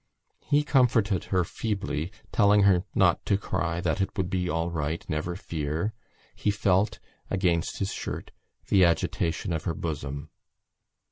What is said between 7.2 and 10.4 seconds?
against his shirt the agitation of her bosom.